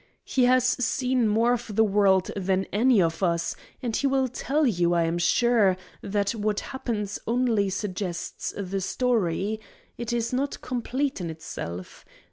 [0.23, 4.65] "He has seen more of the world than any of us, and he will tell
[4.65, 9.59] you, I am sure, that what happens only suggests the story;
[9.99, 12.03] it is not complete in itself.